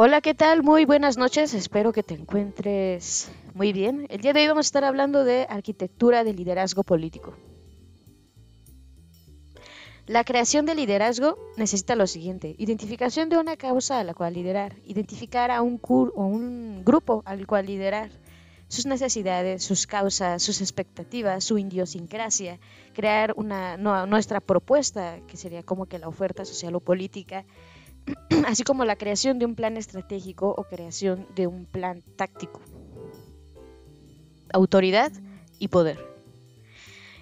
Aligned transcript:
Hola, 0.00 0.20
¿qué 0.20 0.32
tal? 0.32 0.62
Muy 0.62 0.84
buenas 0.84 1.18
noches, 1.18 1.54
espero 1.54 1.92
que 1.92 2.04
te 2.04 2.14
encuentres 2.14 3.32
muy 3.52 3.72
bien. 3.72 4.06
El 4.10 4.20
día 4.20 4.32
de 4.32 4.42
hoy 4.42 4.46
vamos 4.46 4.66
a 4.66 4.68
estar 4.68 4.84
hablando 4.84 5.24
de 5.24 5.44
arquitectura 5.50 6.22
de 6.22 6.34
liderazgo 6.34 6.84
político. 6.84 7.34
La 10.06 10.22
creación 10.22 10.66
de 10.66 10.76
liderazgo 10.76 11.36
necesita 11.56 11.96
lo 11.96 12.06
siguiente, 12.06 12.54
identificación 12.58 13.28
de 13.28 13.38
una 13.38 13.56
causa 13.56 13.98
a 13.98 14.04
la 14.04 14.14
cual 14.14 14.34
liderar, 14.34 14.76
identificar 14.84 15.50
a 15.50 15.62
un, 15.62 15.80
o 15.82 16.26
un 16.26 16.84
grupo 16.84 17.24
al 17.26 17.48
cual 17.48 17.66
liderar, 17.66 18.12
sus 18.68 18.86
necesidades, 18.86 19.64
sus 19.64 19.88
causas, 19.88 20.42
sus 20.42 20.60
expectativas, 20.60 21.42
su 21.42 21.58
idiosincrasia, 21.58 22.60
crear 22.92 23.32
una, 23.34 23.76
nuestra 24.06 24.40
propuesta, 24.40 25.18
que 25.26 25.36
sería 25.36 25.64
como 25.64 25.86
que 25.86 25.98
la 25.98 26.06
oferta 26.06 26.44
social 26.44 26.76
o 26.76 26.80
política, 26.80 27.44
así 28.46 28.62
como 28.62 28.84
la 28.84 28.96
creación 28.96 29.38
de 29.38 29.46
un 29.46 29.54
plan 29.54 29.76
estratégico 29.76 30.54
o 30.56 30.64
creación 30.64 31.26
de 31.34 31.46
un 31.46 31.64
plan 31.64 32.02
táctico. 32.16 32.60
Autoridad 34.52 35.12
y 35.58 35.68
poder. 35.68 35.98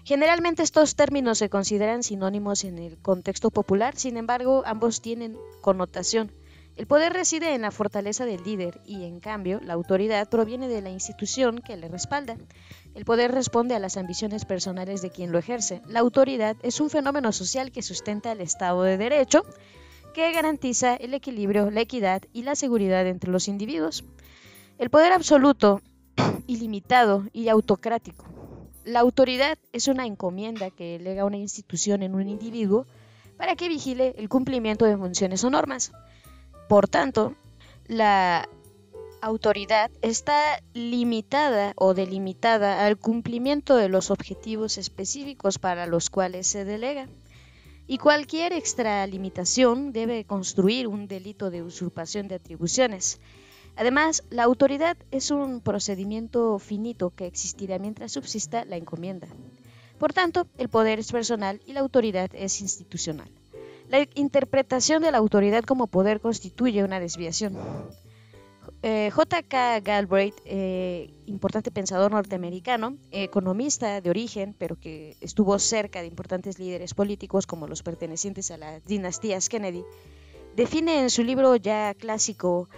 Generalmente 0.05 0.63
estos 0.63 0.95
términos 0.95 1.39
se 1.39 1.49
consideran 1.49 2.05
sinónimos 2.05 2.63
en 2.63 2.79
el 2.79 2.97
contexto 2.99 3.51
popular, 3.51 3.97
sin 3.97 4.17
embargo 4.17 4.63
ambos 4.65 5.01
tienen 5.01 5.37
connotación. 5.61 6.31
El 6.77 6.87
poder 6.87 7.15
reside 7.15 7.55
en 7.55 7.63
la 7.63 7.71
fortaleza 7.71 8.27
del 8.27 8.45
líder 8.45 8.81
y, 8.85 9.05
en 9.05 9.19
cambio, 9.19 9.61
la 9.63 9.73
autoridad 9.73 10.29
proviene 10.29 10.69
de 10.69 10.83
la 10.83 10.91
institución 10.91 11.61
que 11.61 11.77
le 11.77 11.89
respalda. 11.89 12.37
El 12.95 13.07
poder 13.07 13.33
responde 13.33 13.75
a 13.75 13.79
las 13.79 13.97
ambiciones 13.97 14.45
personales 14.45 15.01
de 15.01 15.11
quien 15.11 15.33
lo 15.33 15.39
ejerce. 15.39 15.81
La 15.89 16.01
autoridad 16.01 16.55
es 16.63 16.81
un 16.81 16.91
fenómeno 16.91 17.33
social 17.33 17.73
que 17.73 17.83
sustenta 17.83 18.31
el 18.31 18.43
Estado 18.43 18.83
de 18.83 18.99
Derecho, 18.99 19.43
que 20.17 20.33
garantiza 20.33 20.95
el 20.95 21.13
equilibrio, 21.13 21.71
la 21.71 21.83
equidad 21.83 22.23
y 22.33 22.43
la 22.43 22.55
seguridad 22.55 23.07
entre 23.07 23.31
los 23.31 23.49
individuos. 23.49 24.03
El 24.79 24.89
poder 24.89 25.13
absoluto, 25.13 25.83
ilimitado 26.47 27.25
y 27.35 27.51
autocrático. 27.51 28.25
La 28.87 29.01
autoridad 29.01 29.59
es 29.75 29.89
una 29.89 30.07
encomienda 30.07 30.71
que 30.71 30.99
lega 30.99 31.27
una 31.27 31.37
institución 31.37 32.03
en 32.03 32.15
un 32.15 32.31
individuo 32.31 32.87
para 33.37 33.57
que 33.57 33.69
vigile 33.69 34.15
el 34.17 34.31
cumplimiento 34.31 34.87
de 34.87 34.97
funciones 34.97 35.45
o 35.45 35.51
normas. 35.51 35.93
Por 36.67 36.89
tanto, 36.89 37.35
la 37.87 38.49
autoridad 39.21 39.91
está 40.01 40.63
limitada 40.73 41.75
o 41.77 41.93
delimitada 41.93 42.87
al 42.87 42.97
cumplimiento 42.97 43.77
de 43.77 43.91
los 43.91 44.11
objetivos 44.11 44.79
específicos 44.79 45.59
para 45.59 45.85
los 45.85 46.09
cuales 46.09 46.47
se 46.47 46.65
delega 46.65 47.07
y 47.87 47.99
cualquier 47.99 48.53
extralimitación 48.53 49.93
debe 49.93 50.25
construir 50.25 50.89
un 50.89 51.07
delito 51.07 51.51
de 51.51 51.63
usurpación 51.63 52.29
de 52.29 52.37
atribuciones. 52.37 53.21
Además, 53.77 54.25
la 54.31 54.45
autoridad 54.45 54.97
es 55.11 55.31
un 55.31 55.61
procedimiento 55.61 56.59
finito 56.59 57.11
que 57.11 57.27
existirá 57.27 57.79
mientras 57.79 58.13
subsista 58.13 58.65
la 58.65 58.77
encomienda. 58.77 59.29
Por 59.99 60.13
tanto, 60.13 60.47
el 60.59 60.69
poder 60.69 60.99
es 60.99 61.13
personal 61.13 61.61
y 61.67 61.73
la 61.75 61.81
autoridad 61.81 62.31
es 62.35 62.61
institucional. 62.61 63.29
La 63.89 64.05
interpretación 64.15 65.03
de 65.03 65.13
la 65.13 65.19
autoridad 65.19 65.63
como 65.63 65.87
poder 65.87 66.21
constituye 66.21 66.83
una 66.83 66.99
desviación. 66.99 67.57
Eh, 68.83 69.11
J.K. 69.11 69.81
Galbraith, 69.81 70.37
eh, 70.45 71.13
importante 71.27 71.71
pensador 71.71 72.13
norteamericano, 72.13 72.97
economista 73.11 74.01
de 74.01 74.11
origen, 74.11 74.55
pero 74.59 74.79
que 74.79 75.17
estuvo 75.21 75.59
cerca 75.59 76.01
de 76.01 76.07
importantes 76.07 76.59
líderes 76.59 76.95
políticos 76.95 77.47
como 77.47 77.67
los 77.67 77.83
pertenecientes 77.83 78.51
a 78.51 78.59
las 78.59 78.85
dinastías 78.85 79.49
Kennedy, 79.49 79.83
define 80.55 81.01
en 81.01 81.11
su 81.11 81.25
libro 81.25 81.57
ya 81.57 81.95
clásico 81.95 82.69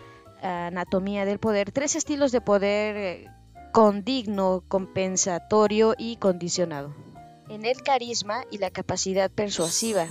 Anatomía 0.42 1.24
del 1.24 1.38
Poder 1.38 1.72
tres 1.72 1.96
estilos 1.96 2.32
de 2.32 2.40
poder 2.40 2.96
eh, 2.96 3.26
condigno, 3.72 4.62
compensatorio 4.68 5.94
y 5.98 6.16
condicionado. 6.16 6.94
En 7.48 7.64
el 7.64 7.82
carisma 7.82 8.44
y 8.50 8.58
la 8.58 8.70
capacidad 8.70 9.30
persuasiva 9.30 10.06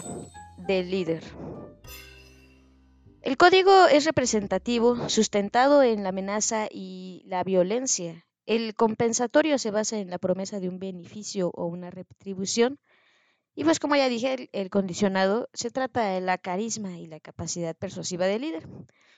del 0.57 0.89
líder. 0.89 1.23
El 3.27 3.35
código 3.35 3.87
es 3.87 4.05
representativo, 4.05 5.09
sustentado 5.09 5.83
en 5.83 6.01
la 6.01 6.09
amenaza 6.09 6.69
y 6.71 7.23
la 7.25 7.43
violencia. 7.43 8.25
El 8.45 8.73
compensatorio 8.73 9.57
se 9.57 9.69
basa 9.69 9.97
en 9.97 10.09
la 10.09 10.17
promesa 10.17 10.61
de 10.61 10.69
un 10.69 10.79
beneficio 10.79 11.51
o 11.53 11.65
una 11.65 11.91
retribución. 11.91 12.79
Y 13.53 13.65
pues 13.65 13.79
como 13.79 13.97
ya 13.97 14.07
dije, 14.07 14.47
el, 14.53 14.69
condicionado 14.69 15.49
se 15.51 15.71
trata 15.71 16.05
de 16.05 16.21
la 16.21 16.37
carisma 16.37 16.97
y 16.97 17.05
la 17.05 17.19
capacidad 17.19 17.75
persuasiva 17.75 18.27
del 18.27 18.43
líder. 18.43 18.65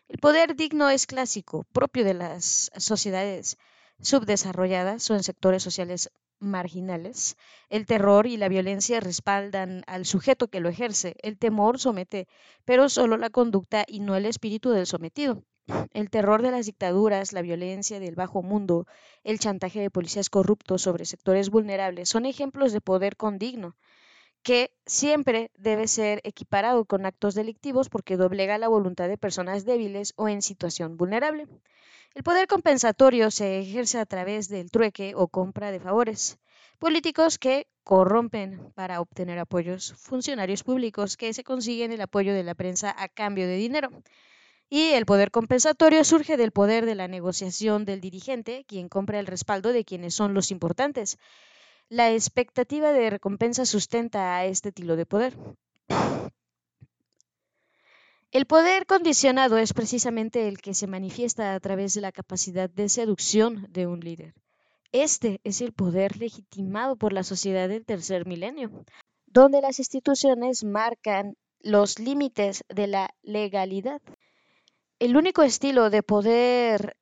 El 0.07 0.17
poder 0.17 0.55
digno 0.55 0.89
es 0.89 1.05
clásico, 1.05 1.67
propio 1.71 2.03
de 2.03 2.15
las 2.15 2.71
sociedades 2.77 3.57
subdesarrolladas 4.01 5.09
o 5.09 5.15
en 5.15 5.23
sectores 5.23 5.63
sociales 5.63 6.11
marginales. 6.39 7.35
El 7.69 7.85
terror 7.85 8.27
y 8.27 8.37
la 8.37 8.47
violencia 8.47 8.99
respaldan 8.99 9.83
al 9.87 10.05
sujeto 10.05 10.47
que 10.47 10.59
lo 10.59 10.69
ejerce. 10.69 11.15
El 11.21 11.37
temor 11.37 11.79
somete, 11.79 12.27
pero 12.65 12.89
solo 12.89 13.17
la 13.17 13.29
conducta 13.29 13.83
y 13.87 13.99
no 13.99 14.15
el 14.15 14.25
espíritu 14.25 14.71
del 14.71 14.85
sometido. 14.85 15.43
El 15.93 16.09
terror 16.09 16.41
de 16.41 16.51
las 16.51 16.65
dictaduras, 16.65 17.31
la 17.31 17.41
violencia 17.41 17.99
del 17.99 18.15
bajo 18.15 18.41
mundo, 18.41 18.87
el 19.23 19.37
chantaje 19.37 19.79
de 19.79 19.91
policías 19.91 20.29
corruptos 20.29 20.81
sobre 20.81 21.05
sectores 21.05 21.49
vulnerables 21.49 22.09
son 22.09 22.25
ejemplos 22.25 22.71
de 22.71 22.81
poder 22.81 23.15
condigno, 23.17 23.75
que 24.43 24.71
siempre 24.85 25.51
debe 25.57 25.87
ser 25.87 26.21
equiparado 26.23 26.85
con 26.85 27.05
actos 27.05 27.35
delictivos 27.35 27.89
porque 27.89 28.17
doblega 28.17 28.57
la 28.57 28.67
voluntad 28.67 29.07
de 29.07 29.17
personas 29.17 29.65
débiles 29.65 30.13
o 30.15 30.27
en 30.27 30.41
situación 30.41 30.97
vulnerable. 30.97 31.47
El 32.15 32.23
poder 32.23 32.47
compensatorio 32.47 33.29
se 33.31 33.59
ejerce 33.59 33.99
a 33.99 34.05
través 34.05 34.49
del 34.49 34.71
trueque 34.71 35.13
o 35.15 35.27
compra 35.27 35.71
de 35.71 35.79
favores. 35.79 36.39
Políticos 36.79 37.37
que 37.37 37.67
corrompen 37.83 38.71
para 38.73 39.01
obtener 39.01 39.37
apoyos, 39.37 39.93
funcionarios 39.93 40.63
públicos 40.63 41.17
que 41.17 41.33
se 41.33 41.43
consiguen 41.43 41.91
el 41.91 42.01
apoyo 42.01 42.33
de 42.33 42.43
la 42.43 42.55
prensa 42.55 42.95
a 42.97 43.09
cambio 43.09 43.47
de 43.47 43.57
dinero. 43.57 43.89
Y 44.69 44.91
el 44.91 45.05
poder 45.05 45.31
compensatorio 45.31 46.03
surge 46.03 46.37
del 46.37 46.51
poder 46.51 46.85
de 46.85 46.95
la 46.95 47.07
negociación 47.07 47.85
del 47.85 48.01
dirigente, 48.01 48.65
quien 48.67 48.87
compra 48.87 49.19
el 49.19 49.27
respaldo 49.27 49.73
de 49.73 49.83
quienes 49.83 50.13
son 50.13 50.33
los 50.33 50.51
importantes. 50.51 51.17
La 51.89 52.11
expectativa 52.11 52.91
de 52.93 53.09
recompensa 53.09 53.65
sustenta 53.65 54.37
a 54.37 54.45
este 54.45 54.69
estilo 54.69 54.95
de 54.95 55.07
poder. 55.07 55.35
El 58.31 58.45
poder 58.45 58.85
condicionado 58.85 59.57
es 59.57 59.73
precisamente 59.73 60.47
el 60.47 60.59
que 60.59 60.75
se 60.75 60.85
manifiesta 60.85 61.55
a 61.55 61.59
través 61.59 61.95
de 61.95 62.01
la 62.01 62.11
capacidad 62.11 62.69
de 62.69 62.89
seducción 62.89 63.65
de 63.71 63.87
un 63.87 64.01
líder. 64.01 64.35
Este 64.91 65.41
es 65.43 65.61
el 65.61 65.73
poder 65.73 66.17
legitimado 66.17 66.95
por 66.95 67.11
la 67.11 67.23
sociedad 67.23 67.67
del 67.67 67.85
tercer 67.85 68.27
milenio, 68.27 68.85
donde 69.25 69.59
las 69.59 69.79
instituciones 69.79 70.63
marcan 70.63 71.37
los 71.59 71.97
límites 71.97 72.63
de 72.69 72.85
la 72.85 73.15
legalidad. 73.23 73.99
El 74.99 75.17
único 75.17 75.41
estilo 75.41 75.89
de 75.89 76.03
poder 76.03 76.97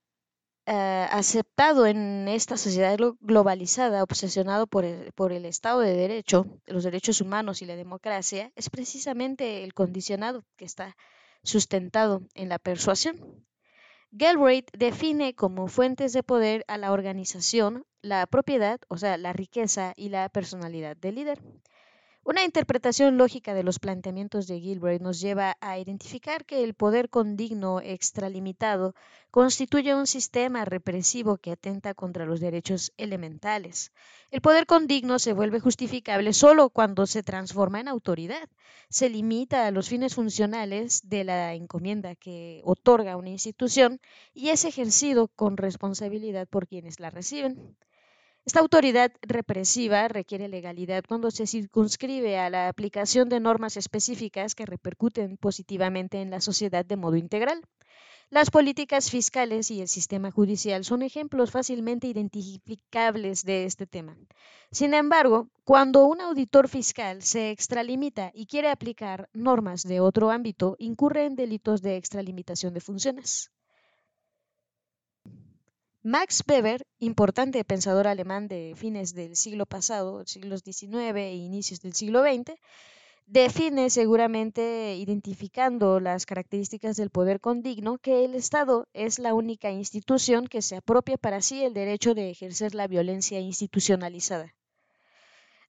eh, 0.68 1.08
aceptado 1.12 1.86
en 1.86 2.28
esta 2.28 2.58
sociedad 2.58 3.00
globalizada, 3.22 4.04
obsesionado 4.04 4.68
por 4.68 4.86
por 5.14 5.32
el 5.32 5.46
Estado 5.46 5.80
de 5.80 5.94
Derecho, 5.94 6.46
los 6.66 6.84
derechos 6.84 7.22
humanos 7.22 7.62
y 7.62 7.66
la 7.66 7.78
democracia, 7.78 8.52
es 8.58 8.70
precisamente 8.70 9.64
el 9.64 9.74
condicionado 9.74 10.44
que 10.58 10.66
está 10.66 10.98
sustentado 11.42 12.22
en 12.36 12.50
la 12.50 12.60
persuasión. 12.60 13.46
Galbraith 14.12 14.70
define 14.78 15.36
como 15.36 15.70
fuentes 15.70 16.12
de 16.12 16.24
poder 16.24 16.66
a 16.68 16.78
la 16.78 16.92
organización, 16.92 17.86
la 18.02 18.28
propiedad, 18.28 18.82
o 18.90 18.98
sea, 18.98 19.18
la 19.18 19.32
riqueza 19.32 19.94
y 19.96 20.10
la 20.10 20.28
personalidad 20.28 20.98
del 20.98 21.16
líder. 21.16 21.42
Una 22.30 22.44
interpretación 22.44 23.18
lógica 23.18 23.54
de 23.54 23.64
los 23.64 23.80
planteamientos 23.80 24.48
de 24.48 24.60
Gilbert 24.60 25.02
nos 25.02 25.22
lleva 25.22 25.56
a 25.62 25.80
identificar 25.80 26.44
que 26.44 26.62
el 26.66 26.74
poder 26.74 27.08
condigno 27.10 27.80
extralimitado 27.80 28.96
constituye 29.32 29.96
un 29.96 30.08
sistema 30.08 30.66
represivo 30.66 31.38
que 31.38 31.54
atenta 31.54 31.94
contra 31.94 32.26
los 32.26 32.42
derechos 32.42 32.92
elementales. 32.98 33.94
El 34.30 34.42
poder 34.42 34.66
condigno 34.66 35.20
se 35.20 35.32
vuelve 35.32 35.62
justificable 35.62 36.34
solo 36.34 36.70
cuando 36.70 37.06
se 37.06 37.24
transforma 37.24 37.80
en 37.80 37.88
autoridad, 37.88 38.50
se 38.90 39.08
limita 39.08 39.66
a 39.66 39.72
los 39.72 39.88
fines 39.88 40.14
funcionales 40.14 41.08
de 41.08 41.24
la 41.24 41.54
encomienda 41.54 42.14
que 42.16 42.60
otorga 42.66 43.16
una 43.16 43.30
institución 43.30 44.02
y 44.34 44.50
es 44.50 44.66
ejercido 44.66 45.30
con 45.30 45.56
responsabilidad 45.56 46.46
por 46.46 46.68
quienes 46.68 47.00
la 47.00 47.10
reciben. 47.10 47.78
Esta 48.48 48.62
autoridad 48.62 49.12
represiva 49.24 50.08
requiere 50.08 50.48
legalidad 50.48 51.04
cuando 51.06 51.32
se 51.32 51.46
circunscribe 51.46 52.40
a 52.40 52.50
la 52.50 52.70
aplicación 52.70 53.28
de 53.28 53.42
normas 53.42 53.76
específicas 53.76 54.56
que 54.56 54.66
repercuten 54.66 55.36
positivamente 55.36 56.22
en 56.22 56.30
la 56.30 56.40
sociedad 56.40 56.86
de 56.86 56.96
modo 56.96 57.18
integral. 57.18 57.62
Las 58.30 58.50
políticas 58.50 59.12
fiscales 59.12 59.70
y 59.70 59.82
el 59.82 59.90
sistema 59.90 60.32
judicial 60.32 60.86
son 60.86 61.02
ejemplos 61.02 61.52
fácilmente 61.52 62.08
identificables 62.08 63.44
de 63.44 63.66
este 63.66 63.86
tema. 63.86 64.16
Sin 64.72 64.94
embargo, 64.94 65.50
cuando 65.66 66.06
un 66.06 66.22
auditor 66.22 66.70
fiscal 66.70 67.24
se 67.24 67.52
extralimita 67.52 68.32
y 68.34 68.46
quiere 68.46 68.70
aplicar 68.70 69.28
normas 69.34 69.84
de 69.84 70.00
otro 70.00 70.32
ámbito, 70.32 70.78
incurre 70.80 71.26
en 71.26 71.36
delitos 71.36 71.82
de 71.82 71.98
extralimitación 71.98 72.74
de 72.74 72.80
funciones. 72.80 73.52
Max 76.10 76.42
Weber, 76.48 76.88
importante 77.00 77.66
pensador 77.66 78.08
alemán 78.08 78.48
de 78.48 78.76
fines 78.78 79.14
del 79.14 79.36
siglo 79.36 79.66
pasado, 79.66 80.26
siglos 80.26 80.62
XIX 80.64 81.18
e 81.18 81.36
inicios 81.36 81.82
del 81.82 81.96
siglo 81.96 82.24
XX, 82.24 82.56
define 83.26 83.90
seguramente 83.90 84.96
identificando 84.96 86.00
las 86.00 86.26
características 86.26 86.96
del 86.96 87.10
poder 87.10 87.42
condigno 87.42 87.98
que 87.98 88.24
el 88.24 88.36
Estado 88.36 88.88
es 88.94 89.20
la 89.20 89.34
única 89.34 89.70
institución 89.70 90.48
que 90.48 90.62
se 90.62 90.78
apropia 90.78 91.18
para 91.18 91.42
sí 91.42 91.62
el 91.62 91.74
derecho 91.74 92.14
de 92.14 92.30
ejercer 92.30 92.74
la 92.74 92.88
violencia 92.88 93.42
institucionalizada. 93.42 94.56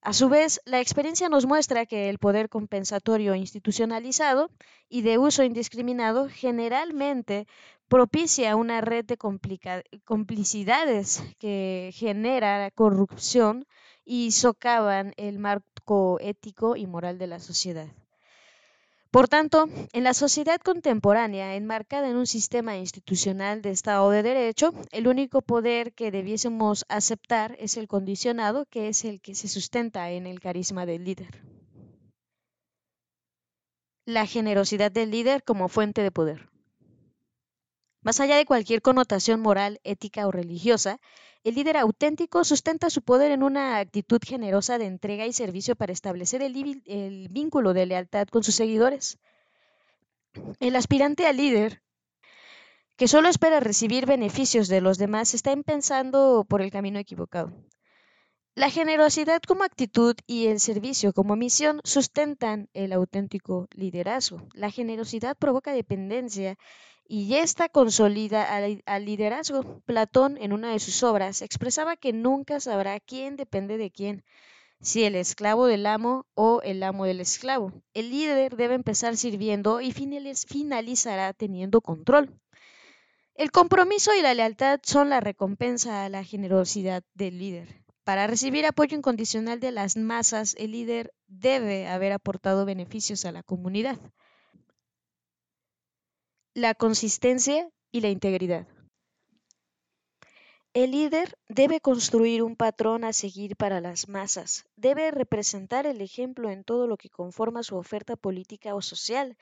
A 0.00 0.12
su 0.12 0.28
vez, 0.28 0.60
la 0.64 0.80
experiencia 0.80 1.28
nos 1.28 1.46
muestra 1.46 1.84
que 1.84 2.08
el 2.08 2.18
poder 2.18 2.48
compensatorio 2.48 3.34
institucionalizado 3.34 4.50
y 4.88 5.02
de 5.02 5.18
uso 5.18 5.42
indiscriminado 5.42 6.28
generalmente 6.28 7.46
propicia 7.88 8.56
una 8.56 8.80
red 8.80 9.04
de 9.04 9.18
complicidades 10.04 11.22
que 11.38 11.90
genera 11.94 12.70
corrupción 12.70 13.66
y 14.04 14.30
socavan 14.30 15.14
el 15.16 15.38
marco 15.38 16.18
ético 16.20 16.76
y 16.76 16.86
moral 16.86 17.18
de 17.18 17.26
la 17.26 17.40
sociedad. 17.40 17.88
Por 19.10 19.26
tanto, 19.26 19.68
en 19.94 20.04
la 20.04 20.12
sociedad 20.12 20.60
contemporánea, 20.60 21.54
enmarcada 21.54 22.10
en 22.10 22.16
un 22.16 22.26
sistema 22.26 22.76
institucional 22.76 23.62
de 23.62 23.70
Estado 23.70 24.10
de 24.10 24.22
Derecho, 24.22 24.74
el 24.92 25.08
único 25.08 25.40
poder 25.40 25.94
que 25.94 26.10
debiésemos 26.10 26.84
aceptar 26.90 27.56
es 27.58 27.78
el 27.78 27.88
condicionado, 27.88 28.66
que 28.66 28.88
es 28.88 29.06
el 29.06 29.22
que 29.22 29.34
se 29.34 29.48
sustenta 29.48 30.10
en 30.10 30.26
el 30.26 30.40
carisma 30.40 30.84
del 30.84 31.04
líder. 31.04 31.42
La 34.04 34.26
generosidad 34.26 34.92
del 34.92 35.10
líder 35.10 35.42
como 35.42 35.68
fuente 35.68 36.02
de 36.02 36.10
poder. 36.10 36.50
Más 38.08 38.20
allá 38.20 38.36
de 38.36 38.46
cualquier 38.46 38.80
connotación 38.80 39.38
moral, 39.42 39.80
ética 39.84 40.26
o 40.26 40.30
religiosa, 40.30 40.98
el 41.44 41.56
líder 41.56 41.76
auténtico 41.76 42.42
sustenta 42.42 42.88
su 42.88 43.02
poder 43.02 43.32
en 43.32 43.42
una 43.42 43.76
actitud 43.76 44.18
generosa 44.26 44.78
de 44.78 44.86
entrega 44.86 45.26
y 45.26 45.34
servicio 45.34 45.76
para 45.76 45.92
establecer 45.92 46.40
el, 46.40 47.28
vínculo 47.30 47.74
de 47.74 47.84
lealtad 47.84 48.26
con 48.28 48.42
sus 48.42 48.54
seguidores. 48.54 49.18
El 50.58 50.76
aspirante 50.76 51.26
a 51.26 51.34
líder, 51.34 51.82
que 52.96 53.08
solo 53.08 53.28
espera 53.28 53.60
recibir 53.60 54.06
beneficios 54.06 54.68
de 54.68 54.80
los 54.80 54.96
demás, 54.96 55.34
está 55.34 55.52
empezando 55.52 56.46
por 56.48 56.62
el 56.62 56.70
camino 56.70 56.98
equivocado. 56.98 57.52
La 58.54 58.70
generosidad 58.70 59.42
como 59.42 59.64
actitud 59.64 60.16
y 60.26 60.46
el 60.46 60.60
servicio 60.60 61.12
como 61.12 61.36
misión 61.36 61.82
sustentan 61.84 62.70
el 62.72 62.94
auténtico 62.94 63.68
liderazgo. 63.72 64.48
La 64.54 64.70
generosidad 64.70 65.36
provoca 65.36 65.72
dependencia 65.74 66.56
y 67.08 67.36
esta 67.36 67.70
consolida 67.70 68.54
al, 68.54 69.04
liderazgo. 69.04 69.80
Platón, 69.86 70.36
en 70.36 70.52
una 70.52 70.72
de 70.72 70.78
sus 70.78 71.02
obras, 71.02 71.40
expresaba 71.40 71.96
que 71.96 72.12
nunca 72.12 72.60
sabrá 72.60 73.00
quién 73.00 73.36
depende 73.36 73.78
de 73.78 73.90
quién, 73.90 74.24
si 74.82 75.04
el 75.04 75.14
esclavo 75.14 75.66
del 75.66 75.86
amo 75.86 76.26
o 76.34 76.60
el 76.62 76.82
amo 76.82 77.06
del 77.06 77.20
esclavo. 77.20 77.72
El 77.94 78.10
líder 78.10 78.56
debe 78.56 78.74
empezar 78.74 79.16
sirviendo 79.16 79.80
y 79.80 79.92
finalizará 79.92 81.32
teniendo 81.32 81.80
control. 81.80 82.38
El 83.34 83.50
compromiso 83.52 84.14
y 84.14 84.20
la 84.20 84.34
lealtad 84.34 84.80
son 84.82 85.08
la 85.08 85.20
recompensa 85.20 86.04
a 86.04 86.08
la 86.10 86.24
generosidad 86.24 87.02
del 87.14 87.38
líder. 87.38 87.84
Para 88.04 88.26
recibir 88.26 88.66
apoyo 88.66 88.96
incondicional 88.96 89.60
de 89.60 89.72
las 89.72 89.96
masas, 89.96 90.54
el 90.58 90.72
líder 90.72 91.14
debe 91.26 91.88
haber 91.88 92.12
aportado 92.12 92.66
beneficios 92.66 93.24
a 93.24 93.32
la 93.32 93.42
comunidad 93.42 93.98
la 96.58 96.74
consistencia 96.74 97.70
y 97.92 98.00
la 98.00 98.08
integridad. 98.08 98.66
El 100.74 100.90
líder 100.90 101.38
debe 101.48 101.80
construir 101.80 102.42
un 102.42 102.56
patrón 102.56 103.04
a 103.04 103.12
seguir 103.12 103.56
para 103.56 103.80
las 103.80 104.08
masas, 104.08 104.64
debe 104.74 105.12
representar 105.12 105.86
el 105.86 106.00
ejemplo 106.00 106.50
en 106.50 106.64
todo 106.64 106.88
lo 106.88 106.96
que 106.96 107.10
conforma 107.10 107.62
su 107.62 107.76
oferta 107.76 108.16
política 108.16 108.74
o 108.74 108.82
social, 108.82 109.36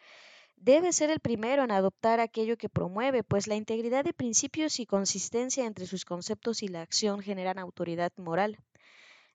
debe 0.56 0.92
ser 0.92 1.08
el 1.08 1.20
primero 1.20 1.64
en 1.64 1.70
adoptar 1.70 2.20
aquello 2.20 2.58
que 2.58 2.68
promueve, 2.68 3.24
pues 3.24 3.46
la 3.46 3.56
integridad 3.56 4.04
de 4.04 4.12
principios 4.12 4.78
y 4.78 4.84
consistencia 4.84 5.64
entre 5.64 5.86
sus 5.86 6.04
conceptos 6.04 6.62
y 6.62 6.68
la 6.68 6.82
acción 6.82 7.20
generan 7.20 7.58
autoridad 7.58 8.12
moral. 8.18 8.58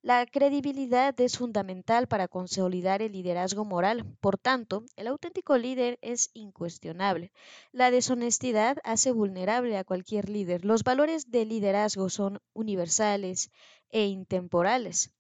La 0.04 0.26
credibilidad 0.26 1.20
es 1.22 1.38
fundamental 1.38 2.08
para 2.08 2.28
consolidar 2.28 3.04
el 3.04 3.12
liderazgo 3.12 3.66
moral. 3.66 4.04
Por 4.20 4.40
tanto, 4.40 4.84
el 4.96 5.06
auténtico 5.06 5.60
líder 5.60 6.00
es 6.02 6.32
incuestionable. 6.34 7.32
La 7.72 7.92
deshonestidad 7.92 8.80
hace 8.84 9.12
vulnerable 9.12 9.78
a 9.78 9.84
cualquier 9.84 10.28
líder. 10.28 10.66
Los 10.66 10.84
valores 10.84 11.30
del 11.30 11.50
liderazgo 11.50 12.10
son 12.10 12.40
universales 12.54 13.52
e 13.92 14.08
intemporales. 14.08 15.14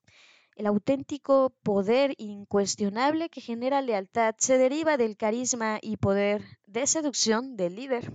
El 0.56 0.66
auténtico 0.66 1.54
poder 1.62 2.16
incuestionable 2.18 3.30
que 3.30 3.42
genera 3.42 3.82
lealtad 3.82 4.34
se 4.40 4.58
deriva 4.58 4.98
del 4.98 5.16
carisma 5.16 5.78
y 5.80 5.98
poder 5.98 6.44
de 6.66 6.88
seducción 6.88 7.56
del 7.56 7.76
líder. 7.76 8.12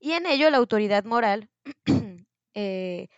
Y 0.00 0.12
en 0.12 0.24
ello 0.24 0.48
la 0.48 0.56
autoridad 0.56 1.04
moral 1.04 1.50
eh, 2.54 3.08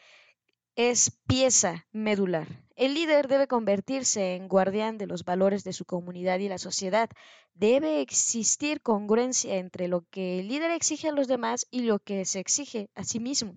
es 0.75 1.13
pieza 1.29 1.87
medular. 1.93 2.49
El 2.81 2.95
líder 2.95 3.29
debe 3.29 3.47
convertirse 3.47 4.37
en 4.37 4.49
guardián 4.49 4.97
de 4.97 5.07
los 5.07 5.27
valores 5.27 5.65
de 5.65 5.75
su 5.75 5.85
comunidad 5.85 6.39
y 6.39 6.49
la 6.49 6.57
sociedad. 6.57 7.11
Debe 7.53 8.01
existir 8.01 8.81
congruencia 8.81 9.57
entre 9.57 9.87
lo 9.87 10.07
que 10.09 10.41
el 10.41 10.49
líder 10.49 10.71
exige 10.71 11.11
a 11.11 11.13
los 11.13 11.29
demás 11.29 11.67
y 11.71 11.83
lo 11.83 11.99
que 11.99 12.25
se 12.25 12.41
exige 12.41 12.89
a 12.95 13.05
sí 13.05 13.21
mismo. 13.21 13.53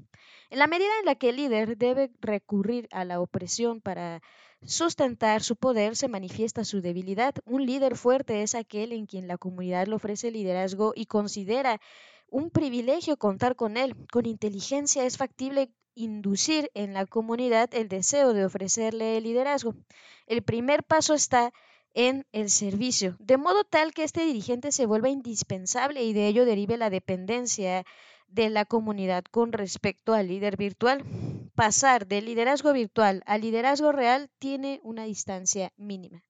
En 0.49 0.59
la 0.59 0.67
medida 0.67 0.91
en 0.99 1.05
la 1.05 1.15
que 1.15 1.29
el 1.29 1.37
líder 1.37 1.77
debe 1.77 2.11
recurrir 2.19 2.89
a 2.91 3.05
la 3.05 3.21
opresión 3.21 3.79
para 3.79 4.21
sustentar 4.65 5.41
su 5.41 5.55
poder, 5.55 5.95
se 5.95 6.09
manifiesta 6.09 6.65
su 6.65 6.81
debilidad. 6.81 7.33
Un 7.45 7.65
líder 7.65 7.95
fuerte 7.95 8.41
es 8.41 8.55
aquel 8.55 8.91
en 8.91 9.05
quien 9.05 9.29
la 9.29 9.37
comunidad 9.37 9.87
le 9.87 9.95
ofrece 9.95 10.31
liderazgo 10.31 10.91
y 10.97 11.05
considera 11.05 11.79
un 12.33 12.49
privilegio 12.49 13.15
contar 13.15 13.55
con 13.55 13.77
él. 13.77 13.95
Con 14.11 14.25
inteligencia 14.25 15.05
es 15.05 15.17
factible 15.17 15.71
inducir 15.93 16.71
en 16.73 16.95
la 16.95 17.05
comunidad 17.05 17.69
el 17.75 17.87
deseo 17.87 18.33
de 18.33 18.43
ofrecerle 18.43 19.17
el 19.17 19.25
liderazgo. 19.25 19.75
El 20.25 20.41
primer 20.41 20.83
paso 20.83 21.13
está 21.13 21.53
en 21.93 22.25
el 22.31 22.49
servicio, 22.49 23.15
de 23.19 23.37
modo 23.37 23.63
tal 23.65 23.93
que 23.93 24.03
este 24.03 24.25
dirigente 24.25 24.71
se 24.71 24.87
vuelva 24.87 25.09
indispensable 25.09 26.03
y 26.03 26.13
de 26.13 26.25
ello 26.25 26.43
derive 26.43 26.75
la 26.77 26.89
dependencia 26.89 27.85
de 28.27 28.49
la 28.49 28.65
comunidad 28.65 29.23
con 29.29 29.51
respecto 29.51 30.15
al 30.15 30.27
líder 30.27 30.57
virtual. 30.57 31.03
Pasar 31.53 32.07
del 32.07 32.25
liderazgo 32.25 32.73
virtual 32.73 33.21
al 33.27 33.41
liderazgo 33.41 33.91
real 33.91 34.31
tiene 34.39 34.79
una 34.81 35.03
distancia 35.03 35.71
mínima. 35.77 36.23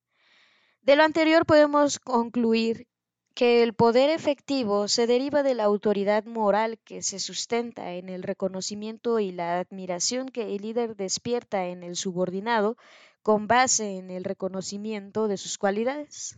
De 0.82 0.98
lo 0.98 1.04
anterior 1.04 1.46
podemos 1.46 1.98
concluir 2.00 2.88
que 3.34 3.64
el 3.64 3.74
poder 3.74 4.10
efectivo 4.10 4.88
se 4.88 5.08
deriva 5.08 5.42
de 5.42 5.56
la 5.56 5.64
autoridad 5.64 6.26
moral 6.26 6.78
que 6.84 7.02
se 7.02 7.20
sustenta 7.20 7.94
en 7.94 8.10
el 8.10 8.24
reconocimiento 8.24 9.20
y 9.20 9.32
la 9.32 9.60
admiración 9.60 10.30
que 10.30 10.56
el 10.56 10.62
líder 10.62 10.96
despierta 10.96 11.66
en 11.66 11.84
el 11.84 11.96
subordinado 11.96 12.78
con 13.24 13.48
base 13.48 13.98
en 13.98 14.12
el 14.12 14.24
reconocimiento 14.24 15.28
de 15.28 15.38
sus 15.38 15.58
cualidades. 15.58 16.36